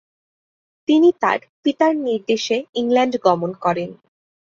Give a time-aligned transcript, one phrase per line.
[0.87, 3.89] তিনি তার পিতার নির্দেশে ইংল্যান্ড গমন করেন।